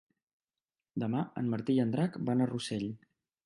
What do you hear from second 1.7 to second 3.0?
i en Drac van a Rossell.